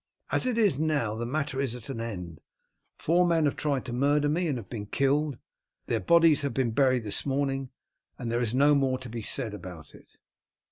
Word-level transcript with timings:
As 0.31 0.47
it 0.47 0.57
is 0.57 0.79
now, 0.79 1.13
the 1.13 1.27
matter 1.27 1.59
is 1.61 1.75
at 1.75 1.87
an 1.87 2.01
end. 2.01 2.41
Four 2.97 3.23
men 3.27 3.45
have 3.45 3.55
tried 3.55 3.85
to 3.85 3.93
murder 3.93 4.27
me, 4.27 4.47
and 4.47 4.57
have 4.57 4.67
been 4.67 4.87
killed. 4.87 5.37
Their 5.85 5.99
bodies 5.99 6.41
have 6.41 6.55
been 6.55 6.71
buried 6.71 7.03
this 7.03 7.23
morning, 7.23 7.69
and 8.17 8.31
there 8.31 8.41
is 8.41 8.55
no 8.55 8.73
more 8.73 8.97
to 8.97 9.09
be 9.09 9.21
said 9.21 9.53
about 9.53 9.93
it. 9.93 10.17